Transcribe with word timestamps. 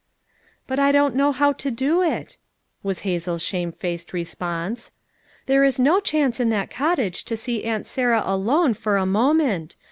"But 0.65 0.79
I 0.79 0.91
don't 0.91 1.13
know 1.15 1.31
how 1.31 1.53
to 1.53 1.69
do 1.69 2.01
it," 2.01 2.37
was 2.81 3.01
Hazel's 3.01 3.43
shamefaced 3.43 4.13
response. 4.13 4.91
"There 5.45 5.63
is 5.63 5.79
no 5.79 5.99
chance 5.99 6.39
in 6.39 6.49
that 6.49 6.71
cottage 6.71 7.23
to 7.25 7.37
see 7.37 7.63
Aunt 7.65 7.85
Sarah 7.85 8.23
alone 8.25 8.73
for 8.73 8.97
a 8.97 9.05
mo 9.05 9.35
ment. 9.35 9.75